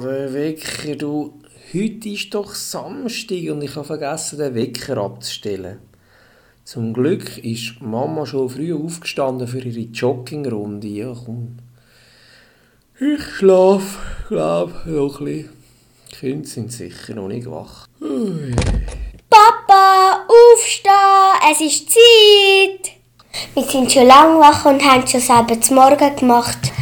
[0.00, 1.34] der Wecker, du.
[1.72, 5.78] Heute ist doch Samstag und ich habe vergessen, den Wecker abzustellen.
[6.64, 10.88] Zum Glück ist Mama schon früh aufgestanden für ihre Joggingrunde.
[10.88, 11.58] Ja, komm.
[12.98, 15.50] Ich schlafe, glaube noch ein bisschen.
[16.10, 17.86] Die Kinder sind sicher noch nicht wach.
[19.30, 22.94] Papa, aufstehen, es ist Zeit.
[23.54, 26.72] Wir sind schon lange wach und haben schon selber zum Morgen gemacht.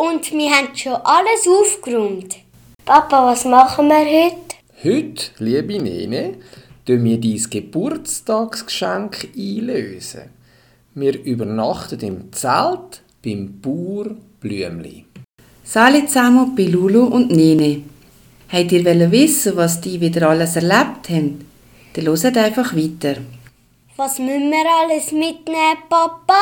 [0.00, 2.36] Und wir haben schon alles aufgeräumt.
[2.84, 4.54] Papa, was machen wir heute?
[4.84, 6.34] Heute, liebe Nene,
[6.86, 10.30] tun wir dein Geburtstagsgeschenk einlösen.
[10.94, 15.04] Wir übernachten im Zelt beim Bauer Blümli.
[15.64, 17.82] Sali zusammen bei Lulu und Nene.
[18.52, 21.44] Habt ihr wollen wissen, was die wieder alles erlebt haben?
[21.94, 23.16] Dann hört einfach weiter.
[23.96, 26.40] Was müssen wir alles mitnehmen, Papa?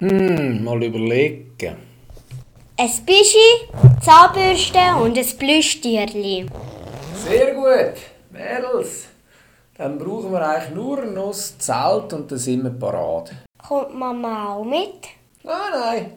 [0.00, 1.89] Hm, mal überlegen.
[2.82, 3.68] Ein Bischi,
[4.00, 6.46] Zahnbürste und ein Plüschtierli.
[7.14, 7.92] Sehr gut,
[8.30, 9.08] Mädels.
[9.76, 13.32] Dann brauchen wir eigentlich nur noch das Zelt und dann sind wir parat.
[13.68, 14.94] Kommt Mama auch mit?
[15.42, 16.12] Nein, nein.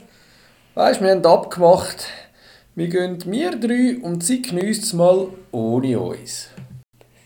[0.73, 2.08] Weisst, wir haben abgemacht,
[2.75, 6.48] wir gehen wir drei und sie geniesst es mal ohne uns.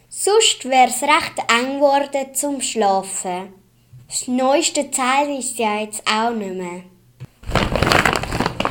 [0.10, 3.54] Sonst wär's recht eng geworden zum Schlafen.
[4.08, 6.82] Das neueste Zelt ist ja jetzt auch nicht mehr.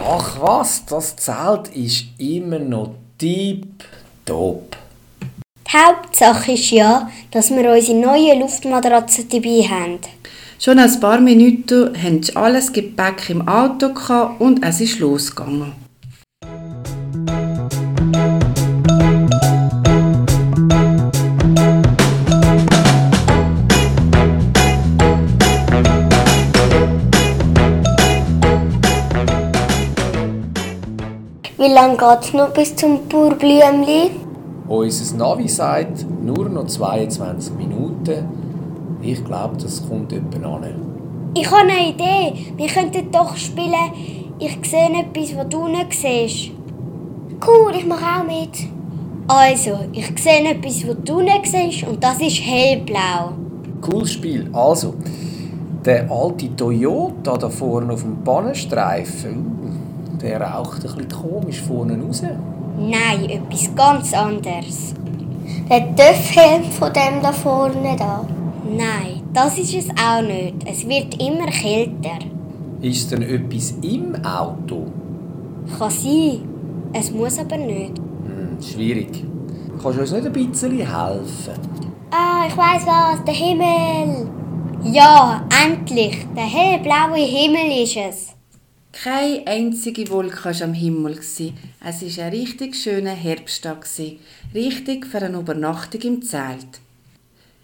[0.08, 4.76] Ach was, das Zelt ist immer noch tipptopp.
[5.66, 9.98] Die Hauptsache ist ja, dass wir unsere neue Luftmatratze dabei haben.
[10.60, 15.72] Schon ein paar Minuten haben sie alles Gepäck im Auto gehabt und es ist losgegangen.
[31.66, 34.12] Wie lange geht's noch bis zum Burblümli?
[34.68, 38.98] Unser Navi sagt nur noch 22 Minuten.
[39.02, 41.32] Ich glaube, das kommt etwa an.
[41.34, 42.52] Ich habe eine Idee.
[42.56, 43.90] Wir könnten doch spielen.
[44.38, 46.52] Ich sehe etwas, was du nicht siehst.
[47.44, 48.68] Cool, ich mache auch mit.
[49.26, 53.32] Also, ich sehe etwas, was du nicht siehst und das ist hellblau.
[53.80, 54.48] Cooles Spiel.
[54.52, 54.94] Also,
[55.84, 59.55] der alte Toyota da vorne auf dem Bahnenstreifen, uh,
[60.26, 62.22] der raucht ein bisschen komisch vorne raus.
[62.78, 64.94] Nein, etwas ganz anderes.
[65.70, 68.26] Der Töffhelm von dem da vorne da.
[68.68, 70.56] Nein, das ist es auch nicht.
[70.66, 72.18] Es wird immer kälter.
[72.82, 74.86] Ist denn etwas im Auto?
[75.78, 76.42] Kann sein.
[76.92, 77.96] Es muss aber nicht.
[77.98, 79.24] Hm, schwierig.
[79.80, 81.54] Kannst du uns nicht ein bisschen helfen?
[82.10, 84.28] Ah, ich weiß was, der Himmel.
[84.82, 86.26] Ja, endlich.
[86.36, 88.35] Der hellblaue Himmel ist es.
[89.02, 91.18] Keine einzige Wolke war am Himmel.
[91.18, 93.86] Es war ein richtig schöner Herbsttag.
[94.54, 96.80] Richtig für eine Übernachtung im Zelt.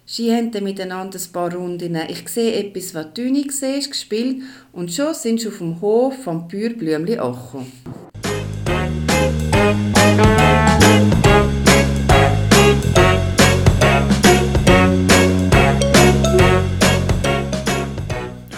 [0.05, 4.93] Sie haben miteinander ein paar Runden «Ich sehe etwas, was du nicht siehst» gespielt und
[4.93, 7.73] schon sind sie auf dem Hof vom Bürblümli angekommen.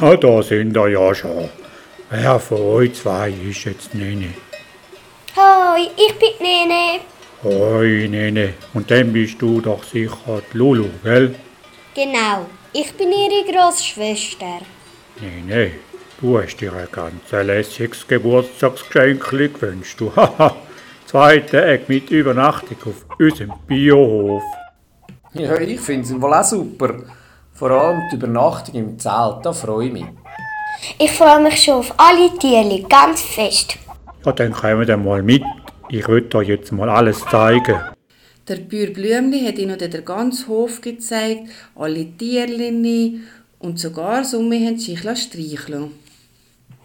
[0.00, 1.48] Ja, da sind wir ja schon.
[2.16, 4.34] Wer von euch zwei ist jetzt Nene?
[5.34, 7.00] Hoi, ich bin Nene.
[7.42, 8.54] Hoi, Nene.
[8.72, 11.34] Und dann bist du doch sicher die Lulu, gell?
[11.92, 12.46] Genau.
[12.72, 14.60] Ich bin ihre Großschwester.
[15.20, 15.72] Nene,
[16.20, 20.00] du hast dir ein ganz lässiges Geburtstagsgeschenk gewünscht.
[20.00, 20.54] Du, haha.
[21.06, 24.44] Zwei Tage mit Übernachtung auf unserem Biohof.
[25.32, 26.94] Ja, ich finde es wohl auch super.
[27.54, 30.06] Vor allem die Übernachtung im Zelt, da freue ich mich.
[30.98, 33.76] Ich freue mich schon auf alle Tiere, ganz fest.
[34.24, 35.42] Ja, dann kommen wir mal mit.
[35.88, 37.80] Ich will dir jetzt mal alles zeigen.
[38.48, 43.26] Der Bauer Blümli hat ihnen den ganzen Hof gezeigt, alle Tierchen
[43.58, 45.92] und sogar Summe haben sich streicheln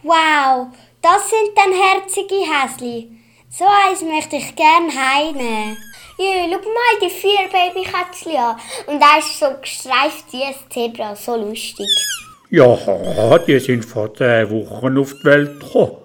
[0.02, 0.68] Wow,
[1.02, 3.10] das sind dann herzige Häsli.
[3.50, 5.76] So eins möchte ich gern heimnehmen.
[6.16, 8.56] Ja, schau mal die vier Babykätzchen an.
[8.86, 11.86] Und da ist so gestreift wie ein Zebra, so lustig.
[12.50, 15.98] Ja, die sind vor zehn Wochen auf die Welt gekommen.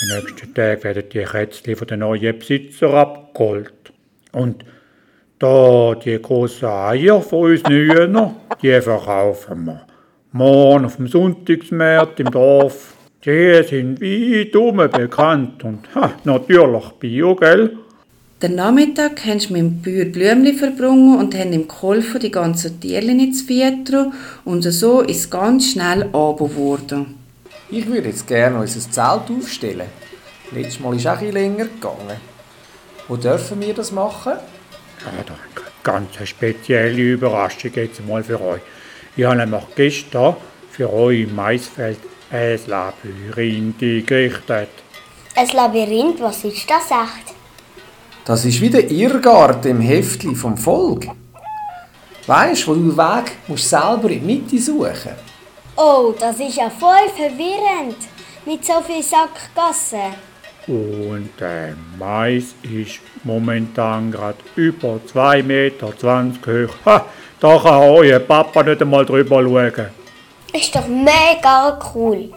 [0.00, 3.92] Den nächsten Tagen werden die Kätzchen von den neuen Besitzer abgeholt.
[4.32, 4.64] Und
[5.38, 9.86] da die grossen Eier von uns Hühnern, die verkaufen wir.
[10.32, 17.34] Morgen auf dem Sonntagsmarkt im Dorf, Die sind weit um bekannt und ha, natürlich Bio,
[17.34, 17.78] gell?
[18.44, 22.78] Den Nachmittag haben sie mit dem Bauer Blümli verbrungen und haben ihm geholfen, die ganzen
[22.78, 24.12] Tierchen zu füttern.
[24.44, 27.14] Und so ist es ganz schnell Abend geworden.
[27.70, 29.86] Ich würde jetzt gerne unser Zelt aufstellen.
[30.52, 32.20] Letztes Mal ist es auch ein länger gegangen.
[33.08, 34.34] Wo dürfen wir das machen?
[34.34, 38.60] Ja, da eine ganz spezielle Überraschung jetzt mal für euch.
[39.16, 40.36] Ich habe nämlich gestern
[40.70, 41.96] für euch im Maisfeld
[42.30, 44.68] ein Labyrinth eingerichtet.
[45.34, 47.33] Ein Labyrinth, was ist das echt?
[48.26, 51.08] Das ist wie der Irrgarten im Heftli vom Volk.
[52.26, 55.12] Weisst, wo du den Weg musst selber in die Mitte suchen.
[55.76, 57.98] Oh, das ist ja voll verwirrend.
[58.46, 60.14] Mit so viel Sackgassen.
[60.66, 66.74] Und der Mais ist momentan gerade über 2,20 Meter hoch.
[66.86, 67.04] Ha,
[67.40, 69.88] da kann euer Papa nicht einmal drüber schauen.
[70.50, 72.30] Ist doch mega cool.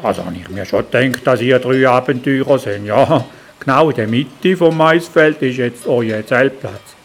[0.00, 2.86] Also habe ich mir schon gedacht, dass ihr drei Abenteurer sind.
[2.86, 3.24] Ja,
[3.60, 6.96] genau in der Mitte vom Maisfeld ist jetzt euer Zeltplatz.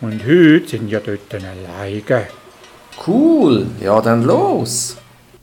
[0.00, 2.26] Und heute sind ihr dort alleine.
[3.06, 4.96] Cool, ja dann los.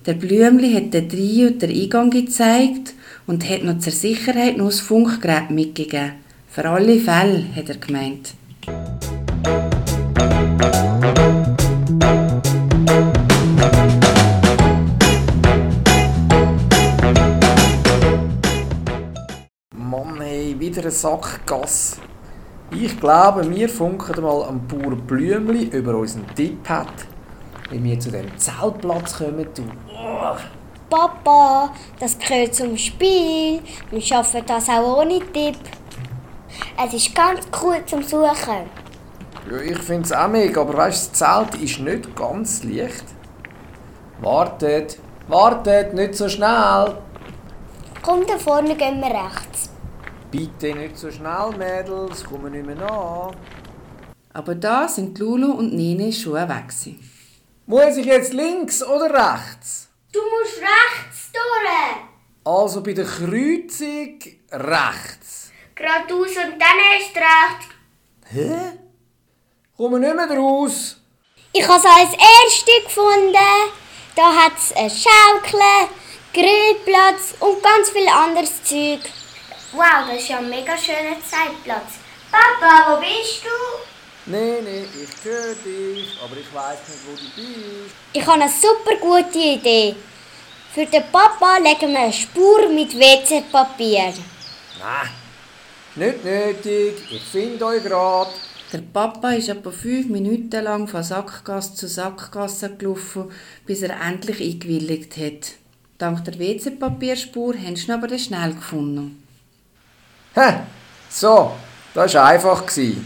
[0.05, 2.93] Der Blümli hat den Trio den Eingang gezeigt
[3.27, 6.13] und hat noch zur Sicherheit noch das Funkgerät mitgegeben.
[6.49, 8.33] Für alle Fälle, hat er gemeint.
[20.71, 21.97] Wieder eine Sackgasse.
[22.71, 26.87] Ich glaube, wir funken mal am Bauer Blümli über unseren Tipp hat,
[27.69, 29.47] wie wir zu dem Zeltplatz kommen.
[29.89, 30.35] Oh.
[30.89, 33.59] Papa, das gehört zum Spiel.
[33.89, 35.57] Wir schaffen das auch ohne Tipp.
[36.81, 38.69] Es ist ganz cool zum Suchen.
[39.49, 43.03] Ja, ich finde es auch mega, aber weißt du, das Zelt ist nicht ganz leicht.
[44.21, 44.97] Wartet,
[45.27, 46.95] wartet, nicht so schnell.
[48.01, 49.70] Komm, da vorne gehen wir rechts.
[50.31, 53.33] Bitte nicht so schnell, Mädels, kommen nicht mehr nach.
[54.33, 56.67] Aber da sind Lulu und Nene schon weg.
[56.69, 56.99] gewesen.
[57.65, 59.89] Muss ich jetzt links oder rechts?
[60.13, 62.05] Du musst rechts durch.
[62.45, 64.19] Also bei der Kreuzung
[64.51, 65.51] rechts.
[65.75, 67.75] Geradeaus und dann erst rechts.
[68.29, 68.77] Hä?
[69.75, 70.97] Kommen nicht mehr raus.
[71.51, 73.35] Ich habe es als erste gefunden.
[74.15, 75.89] Da hat es eine Schaukel,
[76.33, 79.01] Grillplatz und ganz viel anderes Zeug.
[79.73, 81.99] Wow, das ist ja ein mega schöner Zeitplatz.
[82.29, 84.31] Papa, wo bist du?
[84.31, 87.95] Nee, nee, ich höre dich, aber ich weiß nicht, wo du bist.
[88.11, 89.95] Ich habe eine super gute Idee.
[90.73, 94.13] Für den Papa legen wir eine Spur mit WC-Papier.
[94.79, 95.09] Nein,
[95.95, 98.31] nicht nötig, ich finde euch gerade.
[98.73, 103.31] Der Papa ist etwa fünf Minuten lang von Sackgasse zu Sackgasse gelaufen,
[103.65, 105.53] bis er endlich eingewilligt hat.
[105.97, 109.20] Dank der WC-Papierspur haben sie ihn aber schnell gefunden.
[110.33, 110.61] Hä?
[111.09, 111.51] So,
[111.93, 112.65] das war einfach.
[112.65, 113.05] gewesen.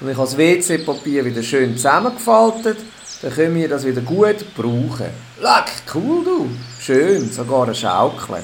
[0.00, 2.78] Und ich habe das WC-Papier wieder schön zusammengefaltet,
[3.22, 5.10] dann können wir das wieder gut brauchen.
[5.38, 6.50] Leck, cool du.
[6.80, 8.42] Schön, sogar eine Schaukel.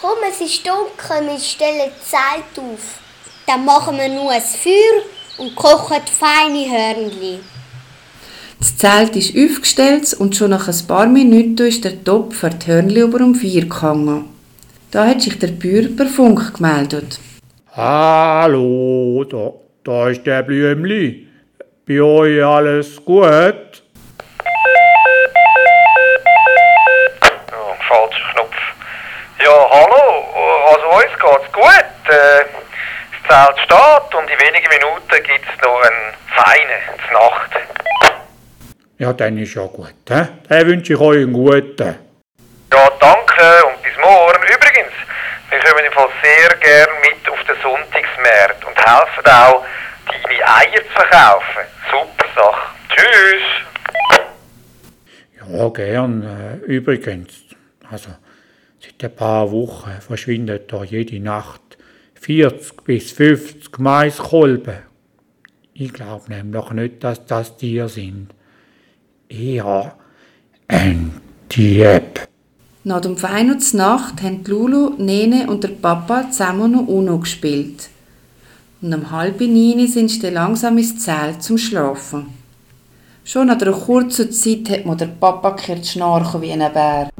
[0.00, 3.00] Komm, es ist dunkel, wir stellen die Zeit auf.
[3.46, 5.02] Dann machen wir nur ein Feuer
[5.38, 7.40] und kochen feine Hörnli.
[8.58, 12.66] Das Zelt ist aufgestellt und schon nach ein paar Minuten ist der Topf für die
[12.66, 14.39] Hörnli über um vier gehangen.
[14.90, 17.20] Da hat sich der Bauer per Funk gemeldet.
[17.76, 19.52] Hallo, da,
[19.84, 21.28] da ist der Blümli.
[21.86, 23.84] Bei euch alles gut?
[27.52, 28.56] Ja, falscher Knopf.
[29.38, 30.24] Ja, hallo.
[30.72, 31.90] Also uns geht's gut.
[32.08, 32.44] Äh,
[33.28, 36.82] das Zelt steht und in wenigen Minuten gibt's noch einen feinen
[37.12, 37.52] Nacht.
[38.98, 39.94] Ja, dann ist ja gut.
[40.08, 40.24] He?
[40.48, 42.09] Dann wünsche ich euch einen guten.
[42.72, 44.42] Ja, danke und bis morgen.
[44.44, 44.92] Übrigens,
[45.50, 49.64] wir kommen im Fall sehr gern mit auf den Sonntagsmarkt und helfen auch,
[50.06, 51.64] deine Eier zu verkaufen.
[51.90, 52.70] Super Sache.
[52.90, 53.42] Tschüss.
[55.50, 56.22] Ja, gern.
[56.22, 57.42] Äh, übrigens,
[57.90, 58.10] also
[58.78, 61.76] seit ein paar Wochen verschwindet da jede Nacht
[62.20, 64.78] 40 bis 50 Maiskolben.
[65.74, 68.32] Ich glaube nämlich nicht, dass das Tiere sind.
[69.28, 69.96] Eher
[70.68, 72.28] ein Dieb.
[72.82, 77.90] Nach dem Wein und Nacht haben Lulu, Nene und der Papa zusammen noch Uno gespielt.
[78.80, 82.28] Und um halb neun sind sie langsam ins Zelt zum Schlafen.
[83.22, 87.10] Schon nach einer kurzen Zeit hat mir der Papa gehört schnarchen wie ein Bär.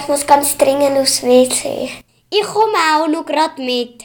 [0.00, 1.88] Ich muss ganz dringend aufs WC.
[2.30, 4.04] Ich komme auch noch gerade mit.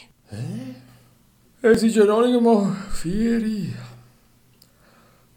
[1.62, 3.42] Es ist ja noch nicht einmal vier.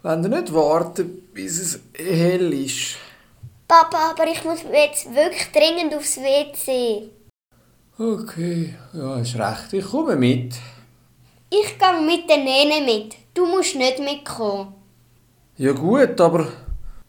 [0.03, 2.97] Wenn ihr nicht wartet, bis es hell ist.
[3.67, 7.11] Papa, aber ich muss jetzt wirklich dringend aufs WC.
[7.99, 9.73] Okay, ja, ist recht.
[9.73, 10.55] Ich komme mit.
[11.50, 13.17] Ich gehe mit der Nene mit.
[13.35, 14.75] Du musst nicht mitkommen.
[15.57, 16.49] Ja gut, aber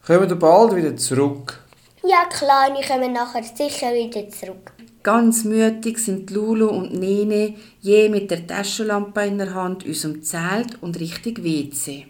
[0.06, 1.60] kommen wir bald wieder zurück.
[2.03, 4.74] Ja klar, wir kommen nachher sicher wieder zurück.
[5.03, 10.82] Ganz mütig sind Lulu und Nene je mit der Taschenlampe in der Hand unserem Zelt
[10.82, 12.08] und Richtung WC.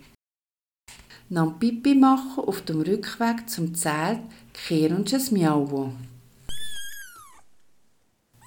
[1.29, 4.19] Nam Pipi machen auf dem Rückweg zum Zelt
[4.53, 5.91] kehren uns ein Miau.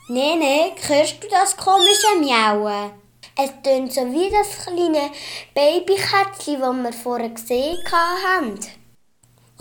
[0.09, 2.91] Nene, hörst du das komische Miauen?
[3.37, 5.11] Es tönt so wie das kleine
[5.55, 8.59] Babykätzchen, das wir vorher gesehen haben.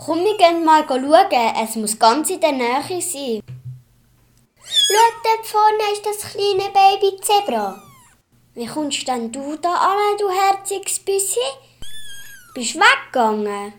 [0.04, 1.32] Komm, wir gehen mal schauen.
[1.62, 3.40] Es muss ganz in der Nähe sein.
[4.64, 7.80] Schau, dort vorne ist das kleine Baby-Zebra.
[8.54, 11.38] Wie kommst denn du da an, du herziges Büssi?
[12.52, 13.74] Bist weggegangen?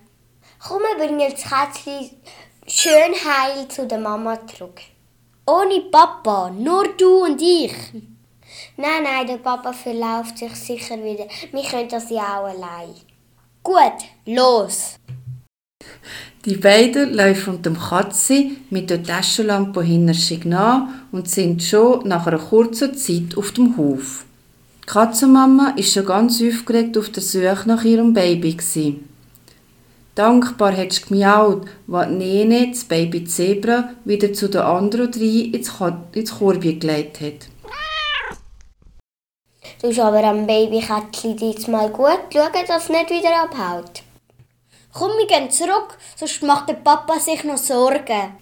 [0.65, 2.21] Komm, wir bringen das Kätzchen
[2.67, 4.79] schön heil zu der Mama zurück.
[5.45, 7.73] Ohne Papa, nur du und ich.
[8.77, 11.27] Nein, nein, der Papa verläuft sich sicher wieder.
[11.51, 12.95] Wir können das ja auch allein.
[13.61, 14.95] Gut, los.
[16.45, 22.27] Die beiden laufen dem Katze mit der Taschenlampe hinter sich nach und sind schon nach
[22.27, 24.25] einer kurzen Zeit auf dem Hof.
[24.81, 28.55] Die Katzenmama ist schon ganz aufgeregt auf der Suche nach ihrem Baby.
[28.55, 29.07] Gewesen.
[30.15, 35.71] Dankbar hat sie gemiaut, als Nene das Baby Zebra wieder zu den anderen drei ins,
[36.11, 37.47] ins Korbi gelegt hat.
[39.81, 44.02] Du musst aber am Babykätzchen diesmal gut schauen, dass es nicht wieder abhaut.
[44.93, 48.37] Komm, wir gehen zurück, sonst macht der Papa sich noch Sorgen.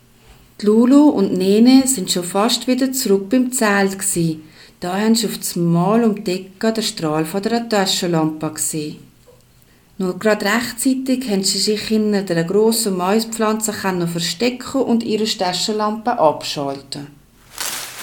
[0.60, 3.98] Die Lulu und Nene sind schon fast wieder zurück beim Zelt.
[3.98, 4.44] Gewesen.
[4.82, 8.98] Da haben sie auf das Mal um die Ecke den Strahl von der Taschenlampe gesehen.
[9.98, 17.21] Nur gerade rechtzeitig haben sie sich hinter einer grossen Maispflanze verstecken und ihre Taschenlampe abschalten.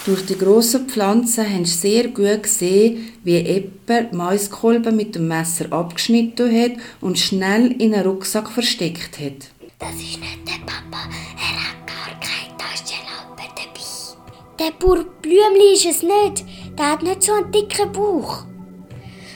[0.04, 5.70] Durch die grossen Pflanzen haben sie sehr gut gesehen, wie jemand Maiskolben mit dem Messer
[5.70, 9.50] abgeschnitten hat und schnell in einen Rucksack versteckt hat.
[9.78, 14.58] Das ist nicht der Papa, er hat gar keine Taschenlampe dabei.
[14.58, 16.44] Der Bur Blümli ist es nicht,
[16.78, 18.44] der hat nicht so einen dicken Bauch.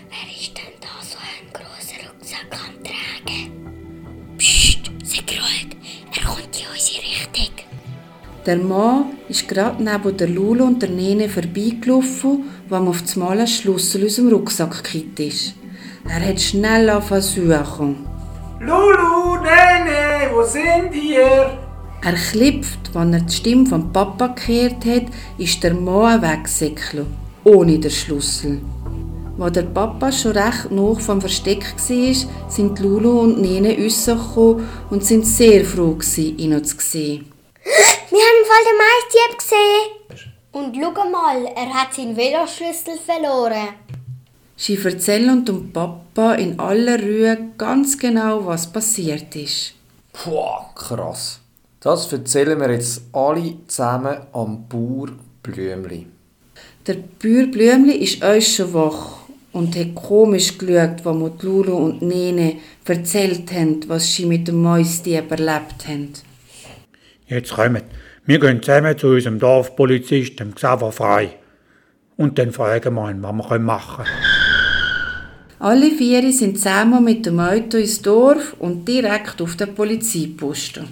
[0.09, 4.37] Wer ist denn da so einen grossen Rucksack am Tragen?
[4.39, 5.77] Psst, sei ruhig,
[6.17, 7.62] er kommt in unsere Richtung.
[8.45, 13.15] Der Mann ist gerade neben der Lulu und der Nene vorbeigelaufen, wo ihm auf das
[13.15, 15.55] Mal ein Schlüssel aus dem Rucksack gekippt ist.
[16.09, 17.97] Er hat schnell angefangen zu suchen.
[18.59, 21.57] Lulu, Nene, wo sind ihr?
[22.05, 25.05] Er klipft, als er die Stimme vom Papa gehört hat,
[25.39, 27.07] ist der Mann weggesäckelt,
[27.45, 28.61] ohne den Schlüssel.
[29.39, 35.05] Als der Papa schon recht nah vom Versteck war, sind Lulu und Nene rausgekommen und
[35.05, 37.27] sind sehr froh, ihn zu sehen.
[38.13, 40.33] Wir haben Fall den Maistieb gesehen.
[40.53, 43.69] Und schau mal, er hat seinen Veloschlüssel verloren.
[44.55, 49.73] Sie erzählen dem Papa in aller Ruhe ganz genau, was passiert ist.
[50.13, 51.41] Boah, krass.
[51.81, 56.07] Das erzählen wir jetzt alle zusammen am Bauer Blümli.
[56.87, 59.21] Der Bauer Blümli ist euch schon wach
[59.53, 64.61] und hat komisch geschaut, als mir Lulu und Nene erzählt haben, was sie mit dem
[64.61, 66.13] Mäustieb erlebt haben.
[67.33, 67.83] Jetzt kommen.
[68.27, 71.39] Wir gehen zusammen zu unserem Dorfpolizist, dem Xaver Frei.
[72.19, 74.11] Und dann fragen wir ihn, was wir machen können.
[75.59, 80.89] Alle vier sind zusammen mit dem Auto ins Dorf und direkt auf den Polizeiposten.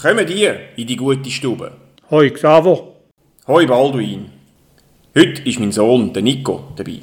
[0.00, 1.72] Kommt ihr in die gute Stube.
[2.10, 2.94] Hoi Xaver.
[3.46, 4.30] Hoi Balduin.
[5.14, 7.00] Heute ist mein Sohn, der Nico, dabei.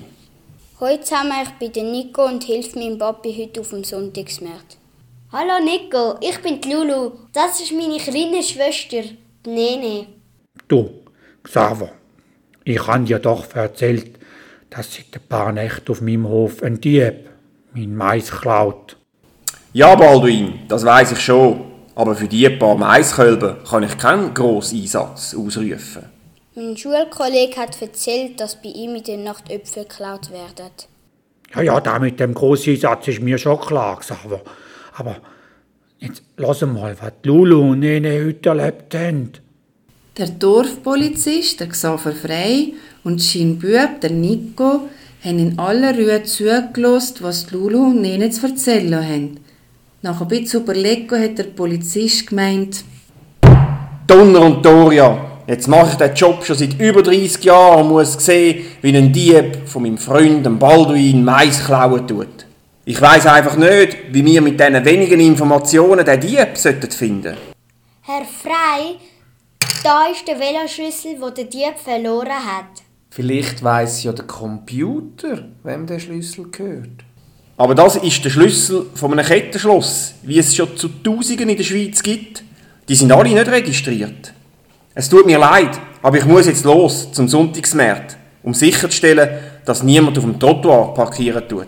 [0.79, 4.77] Heute zusammen, ich bin der Nico und helfe meinem Papi heute auf dem Sonntagsmarkt.
[5.31, 7.11] Hallo Nico, ich bin die Lulu.
[7.33, 9.03] Das ist meine kleine Schwester,
[9.45, 10.07] die Nene.
[10.67, 10.89] Du,
[11.43, 11.91] Xaver,
[12.63, 14.17] ich habe dir doch erzählt,
[14.71, 17.29] dass seit ein paar Nächten auf meinem Hof ein Dieb
[17.75, 18.97] mein Mais klaut.
[19.71, 21.76] Ja, Balduin, das weiß ich schon.
[21.97, 26.03] Aber für die paar Maiskölben kann ich keinen grossen Einsatz ausrufen.
[26.53, 30.71] Mein Schulkollege hat erzählt, dass bei ihm in der Nacht Äpfel geklaut werden.
[31.55, 34.41] Ja, ja, da mit dem grossen Einsatz ist mir schon klar, Xaver.
[34.95, 35.17] Aber
[35.99, 39.31] Jetzt lass mal, was Lulu und Nene heute erlebt haben.
[40.15, 44.89] Der Dorfpolizist, der Xaver Frey, und sein Bub, der Nico,
[45.23, 49.39] haben in aller Ruhe zugelassen, was Lulu und Nene zu erzählen haben.
[50.03, 52.83] Nach ein bisschen Überlegen hat der Polizist gemeint,
[54.05, 58.13] Donner und Doria, jetzt mache ich den Job schon seit über 30 Jahren und muss
[58.13, 62.45] sehen, wie ein Dieb von meinem Freund dem Balduin Mais klauen tut.
[62.85, 67.35] Ich weiß einfach nicht, wie wir mit diesen wenigen Informationen den Dieb sollten finden
[68.03, 68.97] Herr Frei,
[69.83, 72.83] da ist der Veloschlüssel, wo der Dieb verloren hat.
[73.09, 77.06] Vielleicht weiss ja der Computer, wem der Schlüssel gehört.
[77.57, 81.63] Aber das ist der Schlüssel von einem Kettenschloss, wie es schon zu Tausenden in der
[81.63, 82.43] Schweiz gibt.
[82.87, 84.31] Die sind alle nicht registriert.
[84.93, 85.71] Es tut mir leid,
[86.03, 89.29] aber ich muss jetzt los zum Sonntagsmarkt, um sicherzustellen,
[89.65, 91.67] dass niemand auf dem Trottoir parkieren tut.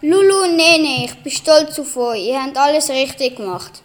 [0.00, 2.28] Lulu und Nene, ich bin stolz auf euch.
[2.28, 3.82] Ihr habt alles richtig gemacht.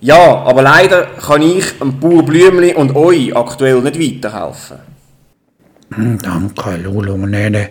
[0.00, 4.78] Ja, aber leider kann ich dem Bauer Blümli und euch aktuell nicht weiterhelfen.
[5.92, 7.68] Hm, Danke, Lulu und Nene.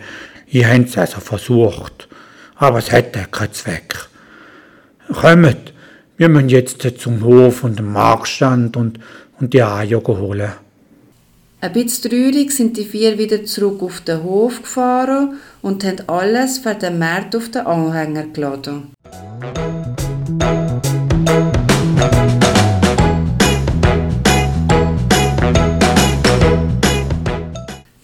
[0.47, 2.08] Ihr habt es also versucht.
[2.61, 3.95] Aber es hat ja keinen Zweck.
[5.13, 5.73] Kommt,
[6.17, 8.99] wir müssen jetzt zum Hof und dem Marktstand und,
[9.39, 10.51] und die Eier holen.
[11.61, 16.57] Ein bisschen traurig sind die vier wieder zurück auf den Hof gefahren und haben alles
[16.57, 18.91] für den Markt auf den Anhänger geladen.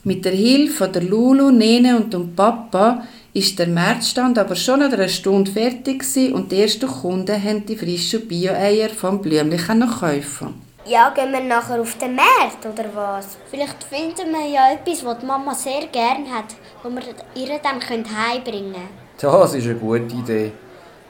[0.06, 3.04] Mit der Hilfe von der Lulu, Nene und dem Papa
[3.36, 7.66] ist der Märzstand aber schon nach einer Stunde fertig gewesen und die ersten Kunden haben
[7.66, 10.62] die frischen Bio-Eier vom Blümli können kaufen.
[10.88, 13.38] Ja, gehen wir nachher auf den Markt, oder was?
[13.52, 17.02] Vielleicht finden wir ja etwas, was die Mama sehr gern hat, wo wir
[17.36, 18.88] ihr dann heimbringen können.
[19.20, 20.52] Das ist eine gute Idee.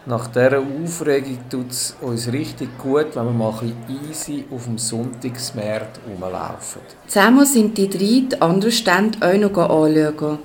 [0.08, 4.64] Nach dieser Aufregung tut es uns richtig gut, wenn wir mal ein bisschen easy auf
[4.64, 6.82] dem Sonntagsmarkt rumlaufen.
[7.08, 10.40] Zusammen sind die drei die anderen Stände auch noch anschauen.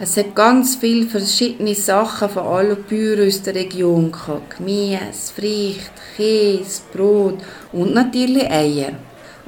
[0.00, 4.56] Es hat ganz viele verschiedene Sachen von allen Bäueren aus der Region gehabt.
[4.56, 7.38] Gemüse, Früchte, Käse, Brot
[7.72, 8.92] und natürlich Eier.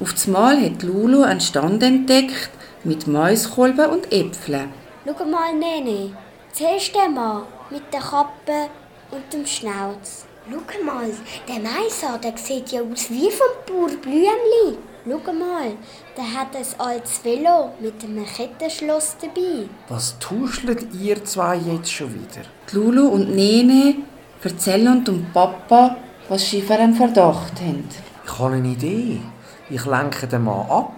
[0.00, 2.50] Auf einmal hat Lulu einen Stand entdeckt
[2.82, 4.72] mit Maiskolben und Äpfeln.
[5.06, 6.16] Schau mal, Nene.
[6.52, 8.70] Zuerst der Mann mit der Kappe
[9.12, 10.24] und dem Schnauz.
[10.50, 11.10] Schau mal,
[11.46, 14.78] der Mais an, der sieht ja aus wie vom Bauer Blümli.
[15.10, 15.72] Schau mal,
[16.16, 19.68] der hat ein altes Velo mit einem Kettenschloss dabei.
[19.88, 22.46] Was tuschelt ihr zwei jetzt schon wieder?
[22.70, 23.96] Die Lulu und Nene
[24.40, 25.96] erzählen dem Papa,
[26.28, 27.88] was sie für einen Verdacht haben.
[28.24, 29.20] Ich habe eine Idee.
[29.68, 30.92] Ich lenke den Mann ab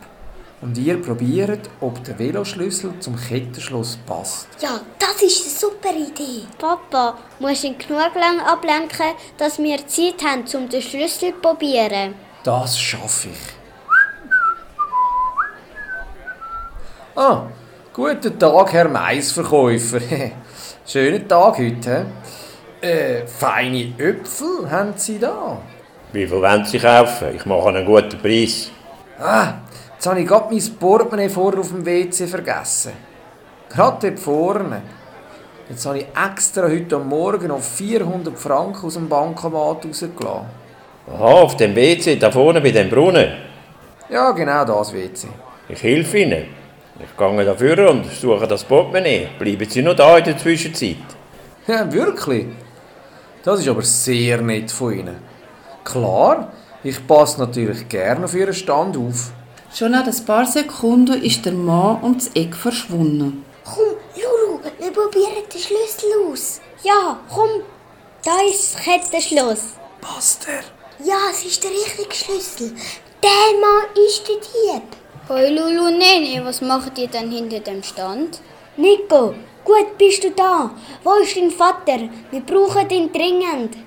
[0.61, 4.49] und ihr probiert, ob der Veloschlüssel zum Kettenschloss passt.
[4.61, 6.43] Ja, das ist eine super Idee.
[6.59, 12.15] Papa, musst ihn genug lang ablenken, dass wir Zeit haben, um den Schlüssel zu probieren.
[12.45, 13.62] Das schaffe ich.
[17.15, 17.43] Ah,
[17.93, 20.01] guten Tag, Herr Maisverkäufer.
[20.87, 22.07] Schönen Tag heute.
[22.81, 25.59] Äh, feine Äpfel haben Sie da?
[26.11, 27.37] Wie viel wollen Sie kaufen?
[27.37, 28.71] Ich mache einen guten Preis.
[29.21, 29.57] Ah,
[29.93, 32.93] jetzt habe ich gerade mein Portemonnaie vorher auf dem WC vergessen.
[33.69, 34.81] Gerade dort vorne.
[35.69, 40.47] Jetzt habe ich extra heute am Morgen noch 400 Franken aus dem Bankomat rausgelassen.
[41.13, 43.33] Aha, auf dem WC, da vorne bei dem Brunnen.
[44.09, 45.29] Ja, genau das WC.
[45.69, 46.62] Ich helfe Ihnen.
[47.01, 49.29] Ich gehe dafür und suche das Portemonnaie.
[49.39, 50.97] Bleiben Sie noch da in der Zwischenzeit.
[51.67, 52.47] Ja, wirklich?
[53.43, 55.17] Das ist aber sehr nett von Ihnen.
[55.85, 56.53] Klar,
[56.85, 59.33] ich passe natürlich gerne auf Ihren Stand auf.
[59.75, 63.45] Schon nach ein paar Sekunden ist der Mann um das Eck verschwunden.
[63.65, 66.61] Komm, Lulu, wir probieren den Schlüssel aus.
[66.83, 67.63] Ja, komm,
[68.23, 69.75] da ist das Kettenschloss.
[70.01, 71.07] Passt er?
[71.07, 72.75] Ja, es ist der richtige Schlüssel.
[73.23, 75.02] Der Mann ist der Dieb.
[75.35, 78.41] Hoi Lulu und Nene, was macht ihr denn hinter dem Stand?
[78.77, 79.33] Nico,
[79.65, 80.73] gut bist du da.
[81.03, 82.01] Wo ist dein Vater?
[82.31, 83.79] Wir brauchen ihn dringend.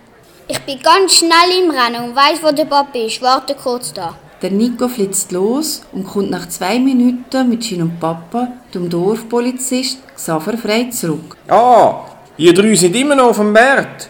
[0.47, 3.21] Ich bin ganz schnell im Rennen und weiss, wo der Papa ist.
[3.21, 4.15] Warte kurz da.
[4.41, 10.58] Der Nico flitzt los und kommt nach zwei Minuten mit seinem Papa, dem Dorfpolizist Xaver
[10.58, 11.38] Frey, zurück.
[11.47, 12.05] Ah,
[12.38, 14.10] ihr drei sind immer noch auf dem Markt.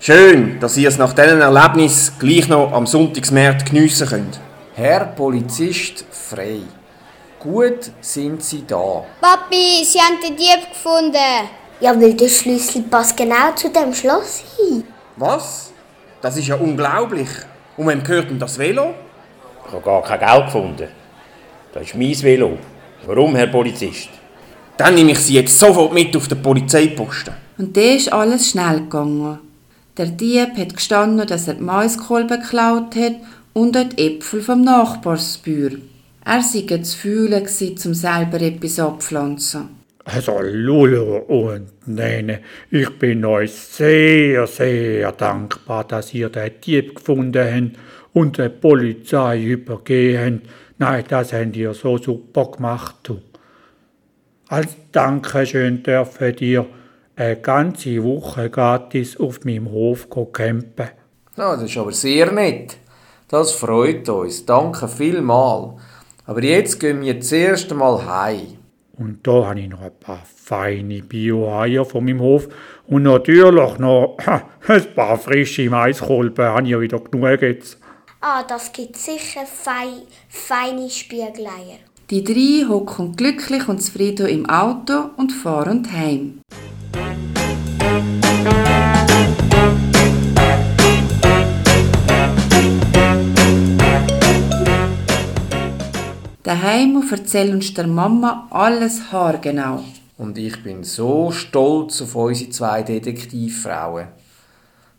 [0.00, 4.38] Schön, dass ihr es nach diesem Erlebnis gleich noch am Sonntagsmarkt geniessen könnt.
[4.74, 6.60] Herr Polizist frei.
[7.38, 9.04] Gut sind Sie da.
[9.20, 11.48] Papi, sie haben den Dieb gefunden.
[11.80, 14.84] Ja, weil der Schlüssel passt genau zu dem Schloss hin.
[15.16, 15.72] Was?
[16.22, 17.28] Das ist ja unglaublich.
[17.76, 18.94] Und wem gehört denn das Velo?
[19.66, 20.88] Ich habe gar kein Geld gefunden.
[21.72, 22.58] Das ist mein Velo.
[23.06, 24.08] Warum, Herr Polizist?
[24.76, 27.34] Dann nehme ich sie jetzt sofort mit auf den Polizeiposten.
[27.58, 29.38] Und dann ist alles schnell gegangen.
[29.96, 33.16] Der Dieb hat gestanden, dass er die Maiskolben geklaut hat
[33.52, 35.78] und auch die Äpfel vom Nachbarsbür.
[36.26, 39.84] Er sei zu fühlen, gewesen, um selber etwas abpflanzen.
[40.04, 47.74] Also Lulu und Nene, ich bin euch sehr, sehr dankbar, dass ihr den Dieb gefunden
[47.74, 47.78] habt
[48.14, 50.54] und der Polizei übergeben habt.
[50.78, 53.12] Nein, das habt ihr so super gemacht.
[54.48, 56.66] Als Dankeschön dürfen ihr
[57.16, 60.88] eine ganze Woche gratis auf meinem Hof campen.
[61.36, 62.76] Ja, das ist aber sehr nett.
[63.28, 64.44] Das freut uns.
[64.44, 65.76] Danke vielmal.
[66.26, 68.58] Aber jetzt gehen wir zuerst einmal heim.
[68.96, 72.48] Und da habe ich noch ein paar feine Bio-Eier von meinem Hof
[72.86, 74.16] und natürlich noch
[74.68, 76.44] ein paar frische Maiskolben.
[76.46, 77.78] Habe ich ja wieder genug jetzt.
[78.20, 79.88] Ah, das gibt sicher fei
[80.28, 81.78] feine Spiegeleier.
[82.10, 86.40] Die drei hocken glücklich und zufrieden im Auto und fahren heim.
[96.44, 99.82] Daheim erzählt uns der Mama alles haargenau.
[100.18, 104.08] Und ich bin so stolz auf unsere zwei Detektivfrauen.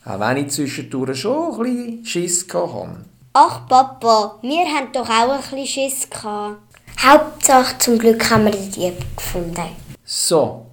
[0.06, 3.06] Auch wenn ich zwischendurch schon ein bisschen Schiss hatte.
[3.34, 6.58] Ach Papa, wir haben doch auch ein bisschen Schiss gehabt.
[7.00, 9.70] Hauptsache, zum Glück haben wir den Dieb gefunden.
[10.04, 10.66] So,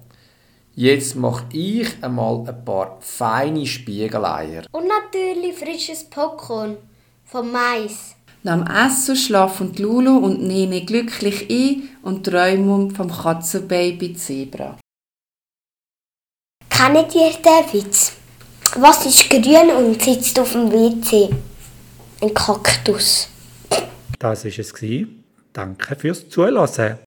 [0.73, 4.63] jetzt mache ich einmal ein paar feine Spiegeleier.
[4.71, 6.77] Und natürlich frisches Popcorn
[7.25, 8.15] vom Mais.
[8.45, 14.77] Nach dem Essen schlafen Lulu und Nene glücklich ein und träumen vom Katzenbaby Zebra.
[16.69, 18.11] Kennt ihr den Witz?
[18.75, 21.29] Was ist grün und sitzt auf dem WC?
[22.21, 23.29] Ein Kaktus.
[24.19, 24.73] Das war es.
[25.53, 26.97] Danke fürs Zuhören.